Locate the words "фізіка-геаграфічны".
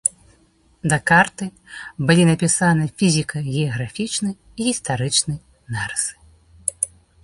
3.03-4.31